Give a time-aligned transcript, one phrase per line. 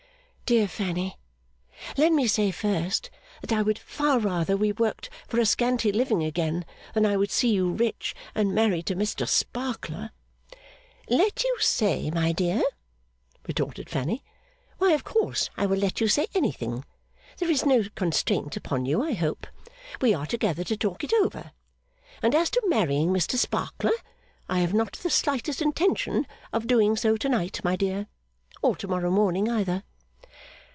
[0.51, 1.17] 'Dear Fanny,
[1.95, 3.09] let me say first,
[3.39, 7.31] that I would far rather we worked for a scanty living again than I would
[7.31, 10.09] see you rich and married to Mr Sparkler.'
[11.07, 12.65] 'Let you say, my dear?'
[13.47, 14.25] retorted Fanny.
[14.77, 16.83] 'Why, of course, I will let you say anything.
[17.37, 19.47] There is no constraint upon you, I hope.
[20.01, 21.53] We are together to talk it over.
[22.21, 23.93] And as to marrying Mr Sparkler,
[24.49, 28.07] I have not the slightest intention of doing so to night, my dear,
[28.61, 29.83] or to morrow morning either.